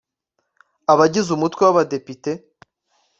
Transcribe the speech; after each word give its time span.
Abagize 0.91 1.29
umutwe 1.33 1.61
w 1.63 1.69
abadepite 1.73 2.31